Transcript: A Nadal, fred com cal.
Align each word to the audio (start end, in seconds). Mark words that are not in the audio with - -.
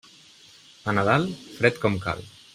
A 0.93 0.95
Nadal, 0.99 1.29
fred 1.59 1.79
com 1.85 2.01
cal. 2.09 2.27